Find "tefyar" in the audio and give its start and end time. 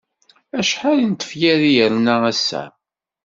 1.13-1.59